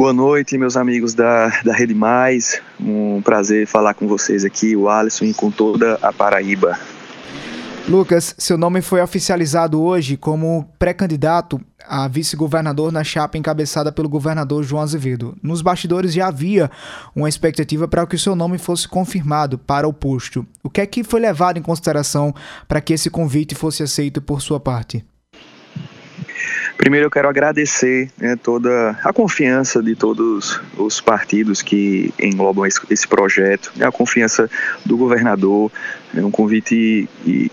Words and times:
Boa 0.00 0.14
noite, 0.14 0.56
meus 0.56 0.78
amigos 0.78 1.12
da, 1.12 1.48
da 1.62 1.74
Rede 1.74 1.92
Mais. 1.92 2.58
Um 2.80 3.20
prazer 3.20 3.66
falar 3.66 3.92
com 3.92 4.08
vocês 4.08 4.46
aqui, 4.46 4.74
o 4.74 4.88
Alisson 4.88 5.26
e 5.26 5.34
com 5.34 5.50
toda 5.50 5.98
a 6.00 6.10
Paraíba. 6.10 6.80
Lucas, 7.86 8.34
seu 8.38 8.56
nome 8.56 8.80
foi 8.80 9.02
oficializado 9.02 9.78
hoje 9.78 10.16
como 10.16 10.66
pré-candidato 10.78 11.60
a 11.86 12.08
vice-governador 12.08 12.90
na 12.90 13.04
chapa 13.04 13.36
encabeçada 13.36 13.92
pelo 13.92 14.08
governador 14.08 14.62
João 14.62 14.82
Azevedo. 14.82 15.36
Nos 15.42 15.60
bastidores 15.60 16.14
já 16.14 16.28
havia 16.28 16.70
uma 17.14 17.28
expectativa 17.28 17.86
para 17.86 18.06
que 18.06 18.16
o 18.16 18.18
seu 18.18 18.34
nome 18.34 18.56
fosse 18.56 18.88
confirmado 18.88 19.58
para 19.58 19.86
o 19.86 19.92
posto. 19.92 20.46
O 20.62 20.70
que 20.70 20.80
é 20.80 20.86
que 20.86 21.04
foi 21.04 21.20
levado 21.20 21.58
em 21.58 21.62
consideração 21.62 22.34
para 22.66 22.80
que 22.80 22.94
esse 22.94 23.10
convite 23.10 23.54
fosse 23.54 23.82
aceito 23.82 24.22
por 24.22 24.40
sua 24.40 24.58
parte? 24.58 25.04
Primeiro 26.80 27.04
eu 27.04 27.10
quero 27.10 27.28
agradecer 27.28 28.10
né, 28.16 28.36
toda 28.42 28.98
a 29.04 29.12
confiança 29.12 29.82
de 29.82 29.94
todos 29.94 30.58
os 30.78 30.98
partidos 30.98 31.60
que 31.60 32.10
englobam 32.18 32.64
esse, 32.64 32.80
esse 32.88 33.06
projeto, 33.06 33.70
né, 33.76 33.86
a 33.86 33.92
confiança 33.92 34.48
do 34.82 34.96
governador, 34.96 35.70
é 36.16 36.24
um 36.24 36.30
convite 36.30 37.06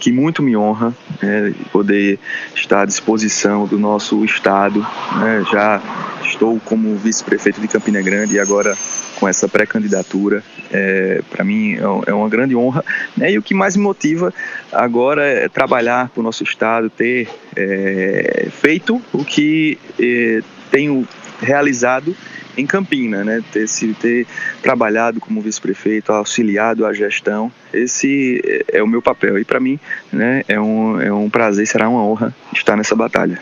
que 0.00 0.10
muito 0.10 0.42
me 0.42 0.56
honra 0.56 0.92
né, 1.22 1.54
poder 1.70 2.18
estar 2.52 2.82
à 2.82 2.84
disposição 2.84 3.64
do 3.64 3.78
nosso 3.78 4.24
estado. 4.24 4.84
Né, 5.20 5.44
já 5.52 5.80
estou 6.24 6.58
como 6.64 6.96
vice-prefeito 6.96 7.60
de 7.60 7.68
Campina 7.68 8.02
Grande 8.02 8.34
e 8.34 8.40
agora 8.40 8.76
com 9.22 9.28
essa 9.28 9.46
pré-candidatura. 9.46 10.42
É, 10.72 11.22
para 11.30 11.44
mim 11.44 11.76
é, 11.76 12.10
é 12.10 12.12
uma 12.12 12.28
grande 12.28 12.56
honra. 12.56 12.84
Né? 13.16 13.30
E 13.30 13.38
o 13.38 13.42
que 13.42 13.54
mais 13.54 13.76
me 13.76 13.82
motiva 13.84 14.34
agora 14.72 15.24
é 15.24 15.48
trabalhar 15.48 16.08
para 16.08 16.20
o 16.20 16.24
nosso 16.24 16.42
Estado, 16.42 16.90
ter 16.90 17.28
é, 17.54 18.48
feito 18.50 19.00
o 19.12 19.24
que 19.24 19.78
é, 20.00 20.42
tenho 20.72 21.06
realizado 21.40 22.16
em 22.56 22.66
Campina, 22.66 23.22
né? 23.22 23.44
ter, 23.52 23.68
se, 23.68 23.94
ter 23.94 24.26
trabalhado 24.60 25.20
como 25.20 25.40
vice-prefeito, 25.40 26.12
auxiliado 26.12 26.84
a 26.84 26.92
gestão. 26.92 27.50
Esse 27.72 28.42
é 28.72 28.82
o 28.82 28.88
meu 28.88 29.00
papel. 29.00 29.38
E 29.38 29.44
para 29.44 29.60
mim 29.60 29.78
né, 30.12 30.42
é, 30.48 30.58
um, 30.58 31.00
é 31.00 31.12
um 31.12 31.30
prazer, 31.30 31.64
será 31.68 31.88
uma 31.88 32.04
honra 32.04 32.34
estar 32.52 32.76
nessa 32.76 32.96
batalha. 32.96 33.38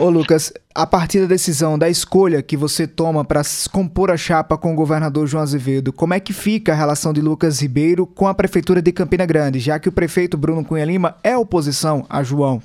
Ô 0.00 0.08
Lucas, 0.08 0.50
a 0.74 0.86
partir 0.86 1.20
da 1.20 1.26
decisão, 1.26 1.78
da 1.78 1.86
escolha 1.86 2.40
que 2.40 2.56
você 2.56 2.86
toma 2.86 3.22
para 3.22 3.42
compor 3.70 4.10
a 4.10 4.16
chapa 4.16 4.56
com 4.56 4.72
o 4.72 4.74
governador 4.74 5.26
João 5.26 5.42
Azevedo, 5.42 5.92
como 5.92 6.14
é 6.14 6.18
que 6.18 6.32
fica 6.32 6.72
a 6.72 6.74
relação 6.74 7.12
de 7.12 7.20
Lucas 7.20 7.60
Ribeiro 7.60 8.06
com 8.06 8.26
a 8.26 8.32
prefeitura 8.32 8.80
de 8.80 8.92
Campina 8.92 9.26
Grande, 9.26 9.58
já 9.58 9.78
que 9.78 9.90
o 9.90 9.92
prefeito 9.92 10.38
Bruno 10.38 10.64
Cunha 10.64 10.86
Lima 10.86 11.16
é 11.22 11.36
oposição 11.36 12.06
a 12.08 12.22
João? 12.22 12.62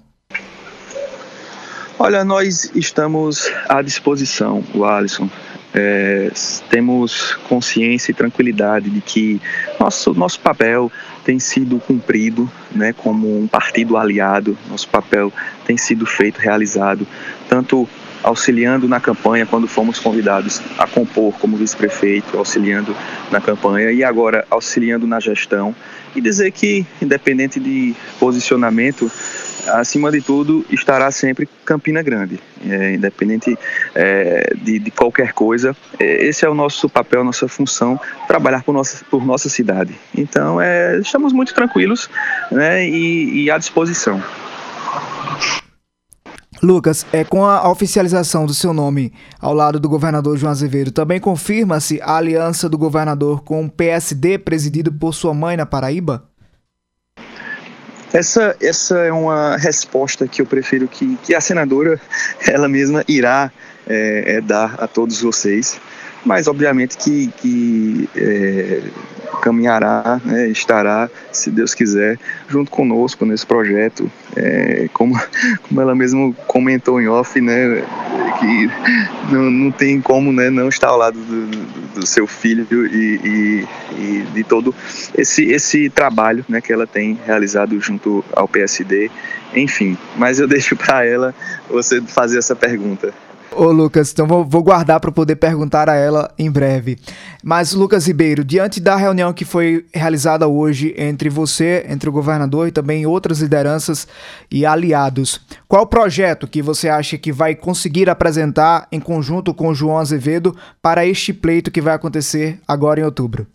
Olha, 1.99 2.23
nós 2.23 2.71
estamos 2.73 3.51
à 3.67 3.81
disposição, 3.81 4.63
o 4.73 4.85
Alisson. 4.85 5.29
É, 5.73 6.31
temos 6.69 7.37
consciência 7.49 8.11
e 8.11 8.15
tranquilidade 8.15 8.89
de 8.89 9.01
que 9.01 9.41
nosso, 9.77 10.13
nosso 10.13 10.39
papel 10.39 10.89
tem 11.25 11.37
sido 11.37 11.79
cumprido 11.79 12.49
né, 12.71 12.93
como 12.93 13.37
um 13.37 13.45
partido 13.45 13.97
aliado, 13.97 14.57
nosso 14.69 14.87
papel 14.87 15.33
tem 15.65 15.77
sido 15.77 16.05
feito, 16.05 16.39
realizado, 16.39 17.07
tanto 17.49 17.87
auxiliando 18.25 18.87
na 18.87 18.99
campanha 18.99 19.45
quando 19.45 19.67
fomos 19.67 19.99
convidados 19.99 20.59
a 20.79 20.87
compor 20.87 21.31
como 21.33 21.55
vice-prefeito, 21.57 22.37
auxiliando 22.37 22.95
na 23.31 23.39
campanha 23.39 23.91
e 23.91 24.03
agora 24.03 24.45
auxiliando 24.49 25.05
na 25.05 25.19
gestão. 25.19 25.75
E 26.15 26.21
dizer 26.21 26.51
que, 26.51 26.85
independente 27.01 27.59
de 27.59 27.93
posicionamento, 28.19 29.11
acima 29.67 30.11
de 30.11 30.21
tudo, 30.21 30.65
estará 30.71 31.11
sempre 31.11 31.47
Campina 31.65 32.01
Grande, 32.01 32.39
é, 32.67 32.93
independente 32.93 33.57
é, 33.93 34.53
de, 34.55 34.79
de, 34.79 34.91
qualquer 34.91 35.33
coisa. 35.33 35.75
É, 35.99 36.25
esse 36.25 36.45
é 36.45 36.49
o 36.49 36.53
nosso 36.53 36.87
papel, 36.89 37.23
nossa 37.23 37.47
função, 37.47 37.99
trabalhar 38.27 38.63
por 38.63 38.73
nossa, 38.73 39.03
por 39.05 39.25
nossa 39.25 39.49
cidade. 39.49 39.93
Então, 40.17 40.59
é, 40.59 40.97
estamos 40.97 41.33
muito 41.33 41.53
tranquilos 41.53 42.09
né, 42.51 42.87
e, 42.87 43.43
e 43.43 43.51
à 43.51 43.57
disposição. 43.57 44.23
Lucas, 46.65 47.05
é, 47.13 47.23
com 47.23 47.45
a 47.45 47.69
oficialização 47.69 48.45
do 48.45 48.53
seu 48.53 48.73
nome 48.73 49.13
ao 49.39 49.53
lado 49.53 49.79
do 49.79 49.87
governador 49.87 50.35
João 50.35 50.51
Azevedo, 50.51 50.91
também 50.91 51.19
confirma-se 51.19 52.01
a 52.01 52.17
aliança 52.17 52.67
do 52.67 52.77
governador 52.77 53.43
com 53.43 53.63
o 53.63 53.69
PSD 53.69 54.39
presidido 54.39 54.91
por 54.91 55.13
sua 55.13 55.33
mãe 55.33 55.55
na 55.55 55.65
Paraíba? 55.65 56.27
Essa, 58.11 58.55
essa 58.61 58.97
é 58.99 59.11
uma 59.11 59.57
resposta 59.57 60.27
que 60.27 60.41
eu 60.41 60.45
prefiro 60.45 60.87
que, 60.87 61.17
que 61.17 61.35
a 61.35 61.41
senadora 61.41 62.01
ela 62.47 62.67
mesma 62.67 63.03
irá 63.07 63.51
é, 63.87 64.37
é, 64.37 64.41
dar 64.41 64.75
a 64.79 64.87
todos 64.87 65.21
vocês, 65.21 65.79
mas 66.25 66.47
obviamente 66.47 66.97
que, 66.97 67.27
que 67.37 68.09
é, 68.15 68.81
caminhará, 69.45 70.19
né, 70.25 70.47
estará, 70.47 71.07
se 71.31 71.51
Deus 71.51 71.75
quiser, 71.75 72.17
junto 72.49 72.71
conosco 72.71 73.27
nesse 73.27 73.45
projeto, 73.45 74.11
é, 74.35 74.89
como, 74.91 75.13
como 75.61 75.81
ela 75.81 75.93
mesmo 75.93 76.35
comentou 76.47 76.99
em 76.99 77.07
off, 77.07 77.39
né, 77.39 77.83
que 78.39 78.71
não, 79.31 79.51
não 79.51 79.71
tem 79.71 80.01
como 80.01 80.31
né, 80.31 80.49
não 80.49 80.67
estar 80.67 80.87
ao 80.87 80.97
lado 80.97 81.19
do, 81.19 81.99
do, 81.99 82.07
seu 82.07 82.25
filho 82.25 82.65
e, 82.87 83.19
e, 83.23 83.67
e, 83.91 84.25
de 84.33 84.43
todo 84.43 84.73
esse, 85.15 85.43
esse 85.45 85.91
trabalho 85.91 86.43
né, 86.49 86.59
que 86.59 86.73
ela 86.73 86.87
tem 86.87 87.17
realizado 87.23 87.79
junto 87.79 88.25
ao 88.33 88.47
PSD, 88.47 89.11
enfim. 89.55 89.95
Mas 90.17 90.39
eu 90.39 90.47
deixo 90.49 90.75
para 90.75 91.05
ela 91.05 91.35
você 91.69 92.01
fazer 92.01 92.39
essa 92.39 92.55
pergunta. 92.55 93.13
Ô 93.57 93.71
Lucas, 93.71 94.11
então 94.11 94.27
vou, 94.27 94.43
vou 94.43 94.61
guardar 94.61 94.99
para 94.99 95.13
poder 95.13 95.37
perguntar 95.37 95.89
a 95.89 95.95
ela 95.95 96.29
em 96.37 96.51
breve. 96.51 96.97
Mas 97.41 97.71
Lucas 97.71 98.05
Ribeiro, 98.05 98.43
diante 98.43 98.81
da 98.81 98.97
reunião 98.97 99.31
que 99.31 99.45
foi 99.45 99.85
realizada 99.93 100.45
hoje 100.45 100.93
entre 100.97 101.29
você, 101.29 101.85
entre 101.87 102.09
o 102.09 102.11
governador 102.11 102.67
e 102.67 102.71
também 102.71 103.05
outras 103.05 103.39
lideranças 103.39 104.09
e 104.51 104.65
aliados, 104.65 105.39
qual 105.69 105.87
projeto 105.87 106.49
que 106.49 106.61
você 106.61 106.89
acha 106.89 107.17
que 107.17 107.31
vai 107.31 107.55
conseguir 107.55 108.09
apresentar 108.09 108.89
em 108.91 108.99
conjunto 108.99 109.53
com 109.53 109.69
o 109.69 109.75
João 109.75 109.99
Azevedo 109.99 110.53
para 110.81 111.05
este 111.05 111.31
pleito 111.31 111.71
que 111.71 111.79
vai 111.79 111.95
acontecer 111.95 112.59
agora 112.67 112.99
em 112.99 113.03
outubro? 113.03 113.47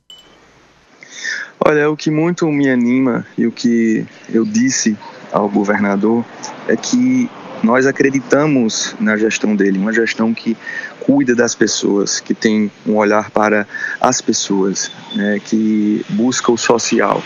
Olha, 1.62 1.90
o 1.90 1.96
que 1.96 2.10
muito 2.10 2.46
me 2.46 2.70
anima 2.70 3.26
e 3.36 3.46
o 3.46 3.52
que 3.52 4.06
eu 4.32 4.46
disse 4.46 4.96
ao 5.30 5.46
governador 5.46 6.24
é 6.66 6.74
que 6.74 7.28
nós 7.62 7.86
acreditamos 7.86 8.94
na 8.98 9.16
gestão 9.16 9.54
dele, 9.54 9.78
uma 9.78 9.92
gestão 9.92 10.32
que 10.32 10.56
cuida 11.00 11.34
das 11.34 11.54
pessoas, 11.54 12.20
que 12.20 12.34
tem 12.34 12.70
um 12.86 12.96
olhar 12.96 13.30
para 13.30 13.66
as 14.00 14.20
pessoas, 14.20 14.90
né, 15.14 15.40
que 15.44 16.04
busca 16.10 16.52
o 16.52 16.56
social. 16.56 17.22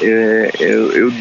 É, 0.00 0.50
eu, 0.60 0.92
eu 0.92 1.12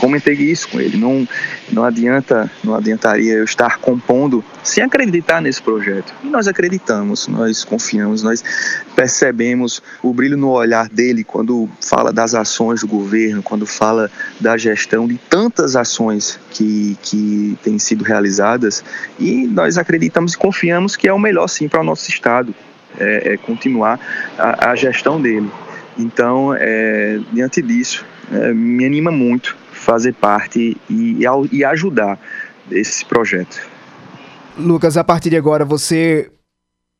comentei 0.00 0.32
isso 0.32 0.66
com 0.70 0.80
ele. 0.80 0.96
Não, 0.96 1.28
não 1.70 1.84
adianta, 1.84 2.50
não 2.64 2.74
adiantaria 2.74 3.34
eu 3.34 3.44
estar 3.44 3.76
compondo 3.76 4.42
sem 4.64 4.82
acreditar 4.82 5.42
nesse 5.42 5.60
projeto. 5.60 6.14
E 6.24 6.28
nós 6.28 6.48
acreditamos, 6.48 7.28
nós 7.28 7.64
confiamos, 7.64 8.22
nós 8.22 8.42
percebemos 8.96 9.82
o 10.02 10.14
brilho 10.14 10.38
no 10.38 10.48
olhar 10.52 10.88
dele 10.88 11.22
quando 11.22 11.68
fala 11.82 12.10
das 12.10 12.34
ações 12.34 12.80
do 12.80 12.88
governo, 12.88 13.42
quando 13.42 13.66
fala 13.66 14.10
da 14.40 14.56
gestão 14.56 15.06
de 15.06 15.18
tantas 15.28 15.76
ações 15.76 16.40
que, 16.50 16.96
que 17.02 17.58
têm 17.62 17.78
sido 17.78 18.02
realizadas. 18.02 18.82
E 19.18 19.46
nós 19.46 19.76
acreditamos 19.76 20.32
e 20.32 20.38
confiamos 20.38 20.96
que 20.96 21.08
é 21.08 21.12
o 21.12 21.18
melhor 21.18 21.46
sim 21.46 21.68
para 21.68 21.82
o 21.82 21.84
nosso 21.84 22.08
estado, 22.08 22.54
é, 22.98 23.34
é 23.34 23.36
continuar 23.36 24.00
a, 24.38 24.70
a, 24.70 24.74
gestão 24.74 25.20
dele. 25.20 25.50
Então, 25.98 26.54
é, 26.58 27.20
diante 27.34 27.60
disso, 27.60 28.06
é, 28.32 28.54
me 28.54 28.86
anima 28.86 29.10
muito 29.10 29.60
fazer 29.80 30.14
parte 30.14 30.76
e, 30.88 31.18
e 31.52 31.64
ajudar 31.64 32.18
esse 32.70 33.04
projeto. 33.04 33.60
Lucas, 34.56 34.96
a 34.96 35.04
partir 35.04 35.30
de 35.30 35.36
agora 35.36 35.64
você 35.64 36.30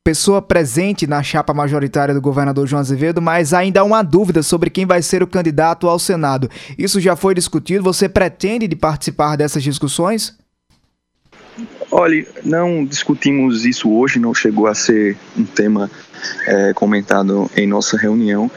pessoa 0.03 0.41
presente 0.41 1.07
na 1.07 1.23
chapa 1.23 1.53
majoritária 1.53 2.15
do 2.15 2.23
governador 2.23 2.67
João 2.67 2.81
Azevedo, 2.81 3.21
mas 3.21 3.53
ainda 3.53 3.81
há 3.81 3.85
uma 3.85 4.03
dúvida 4.03 4.43
sobre 4.43 4.71
quem 4.71 4.87
vai 4.87 5.03
ser 5.03 5.23
o 5.23 5.27
candidato 5.27 5.87
ao 5.87 5.99
Senado. 5.99 6.49
Isso 6.79 6.99
já 7.01 7.15
foi 7.15 7.35
discutido? 7.35 7.85
Você 7.85 8.09
pretende 8.09 8.67
de 8.67 8.75
participar 8.75 9.37
dessas 9.37 9.63
discussões? 9.63 10.39
Olha, 11.91 12.27
não 12.43 12.85
discutimos 12.85 13.67
isso 13.67 13.93
hoje, 13.93 14.19
não 14.19 14.33
chegou 14.33 14.67
a 14.67 14.75
ser 14.75 15.17
um 15.37 15.45
tema 15.45 15.91
é, 16.47 16.73
comentado 16.73 17.51
em 17.55 17.67
nossa 17.67 17.97
reunião, 17.99 18.51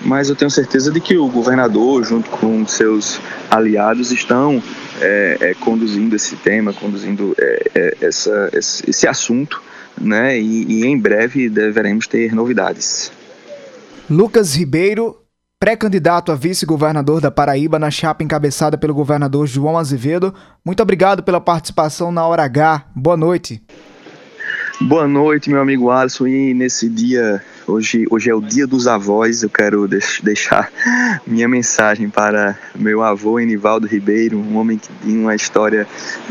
mas 0.00 0.28
eu 0.28 0.36
tenho 0.36 0.50
certeza 0.50 0.90
de 0.90 1.00
que 1.00 1.16
o 1.16 1.28
governador, 1.28 2.04
junto 2.04 2.30
com 2.30 2.66
seus 2.66 3.20
aliados, 3.50 4.10
estão 4.10 4.62
é, 5.00 5.36
é, 5.40 5.54
conduzindo 5.54 6.16
esse 6.16 6.36
tema, 6.36 6.72
conduzindo 6.72 7.34
é, 7.38 7.70
é, 7.74 7.96
essa, 8.00 8.50
esse, 8.52 8.88
esse, 8.88 9.06
assunto, 9.06 9.62
né? 10.00 10.38
E, 10.38 10.64
e 10.64 10.86
em 10.86 10.98
breve 10.98 11.48
deveremos 11.48 12.06
ter 12.06 12.34
novidades. 12.34 13.12
Lucas 14.08 14.54
Ribeiro, 14.56 15.16
pré-candidato 15.58 16.32
a 16.32 16.34
vice-governador 16.34 17.20
da 17.20 17.30
Paraíba 17.30 17.78
na 17.78 17.90
chapa 17.90 18.24
encabeçada 18.24 18.78
pelo 18.78 18.94
governador 18.94 19.46
João 19.46 19.76
Azevedo. 19.76 20.34
Muito 20.64 20.82
obrigado 20.82 21.22
pela 21.22 21.40
participação 21.40 22.10
na 22.10 22.26
Hora 22.26 22.44
H. 22.44 22.86
Boa 22.96 23.16
noite. 23.16 23.62
Boa 24.80 25.06
noite, 25.06 25.50
meu 25.50 25.60
amigo 25.60 25.90
Alisson. 25.90 26.26
E 26.26 26.54
nesse 26.54 26.88
dia, 26.88 27.42
hoje, 27.70 28.06
hoje 28.10 28.28
é 28.28 28.34
o 28.34 28.40
dia 28.40 28.66
dos 28.66 28.86
avós, 28.86 29.42
eu 29.42 29.50
quero 29.50 29.88
deixar 30.22 30.70
minha 31.26 31.48
mensagem 31.48 32.10
para 32.10 32.58
meu 32.74 33.02
avô 33.02 33.38
Enivaldo 33.38 33.86
Ribeiro, 33.86 34.38
um 34.38 34.56
homem 34.56 34.78
que 34.78 34.88
tem 35.04 35.18
uma 35.18 35.34
história 35.34 35.86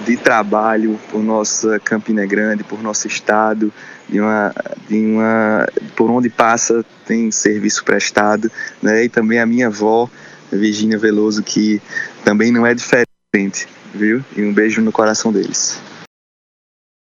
de 0.05 0.17
trabalho 0.17 0.99
por 1.09 1.23
nossa 1.23 1.79
Campina 1.79 2.25
Grande, 2.25 2.63
por 2.63 2.83
nosso 2.83 3.07
estado, 3.07 3.73
de 4.07 4.19
uma, 4.19 4.53
de 4.87 4.97
uma, 4.97 5.67
por 5.95 6.09
onde 6.11 6.29
passa 6.29 6.83
tem 7.05 7.31
serviço 7.31 7.83
prestado, 7.83 8.51
né? 8.81 9.05
E 9.05 9.09
também 9.09 9.39
a 9.39 9.45
minha 9.45 9.67
avó, 9.67 10.09
Virginia 10.51 10.97
Veloso, 10.97 11.41
que 11.41 11.81
também 12.23 12.51
não 12.51 12.65
é 12.65 12.73
diferente, 12.73 13.67
viu? 13.93 14.23
E 14.35 14.43
um 14.43 14.53
beijo 14.53 14.81
no 14.81 14.91
coração 14.91 15.31
deles. 15.31 15.79